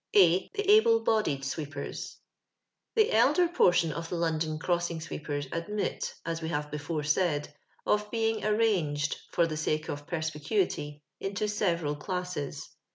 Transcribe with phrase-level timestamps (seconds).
[0.15, 2.17] A, The Able Bodied Sweepers.
[2.95, 7.53] The elder portion of the London crossing sweepers admit, as we have before said,
[7.85, 12.67] of being arranged, for the sake of perspicuity, into several classes.